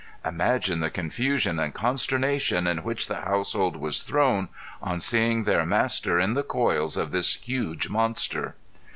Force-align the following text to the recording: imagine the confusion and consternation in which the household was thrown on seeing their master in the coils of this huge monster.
imagine 0.25 0.79
the 0.79 0.89
confusion 0.89 1.59
and 1.59 1.75
consternation 1.75 2.65
in 2.65 2.79
which 2.79 3.05
the 3.05 3.17
household 3.21 3.75
was 3.75 4.01
thrown 4.01 4.49
on 4.81 4.99
seeing 4.99 5.43
their 5.43 5.63
master 5.63 6.19
in 6.19 6.33
the 6.33 6.41
coils 6.41 6.97
of 6.97 7.11
this 7.11 7.35
huge 7.35 7.87
monster. 7.87 8.55